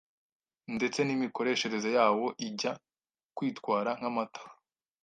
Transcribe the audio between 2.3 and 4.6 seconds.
ijya kwitwara nk’amata,